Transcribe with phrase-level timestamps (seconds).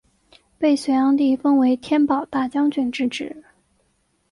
[0.57, 3.43] 被隋炀帝封为天保大将军之职。